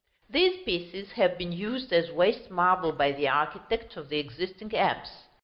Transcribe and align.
These 0.27 0.63
pieces 0.63 1.11
have 1.11 1.37
been 1.37 1.51
used 1.51 1.93
as 1.93 2.09
waste 2.09 2.49
marble 2.49 2.91
by 2.91 3.11
the 3.11 3.27
architect 3.27 3.95
of 3.97 4.09
the 4.09 4.17
existing 4.17 4.73
apse. 4.75 5.27